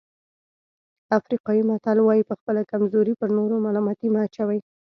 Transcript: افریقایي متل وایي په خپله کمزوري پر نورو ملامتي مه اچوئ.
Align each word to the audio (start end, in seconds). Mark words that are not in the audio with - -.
افریقایي 1.17 1.61
متل 1.69 1.97
وایي 2.03 2.23
په 2.29 2.33
خپله 2.39 2.61
کمزوري 2.71 3.13
پر 3.19 3.29
نورو 3.37 3.55
ملامتي 3.65 4.07
مه 4.13 4.21
اچوئ. 4.27 4.59